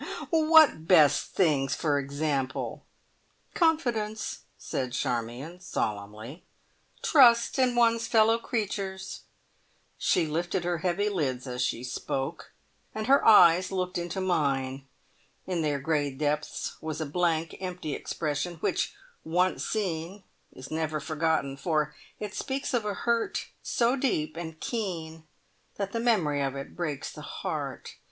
[0.31, 2.83] "What best things, for example?"
[3.53, 6.43] "Confidence," said Charmion solemnly.
[7.03, 9.19] "Trust in one's fellow creatures."
[9.99, 12.51] She lifted her heavy lids as she spoke,
[12.95, 14.87] and her eyes looked into mine.
[15.45, 21.55] In their grey depths was a blank, empty expression, which once seen is never forgotten,
[21.57, 25.27] for it speaks of a hurt so deep and keen
[25.75, 27.97] that the memory of it breaks the heart.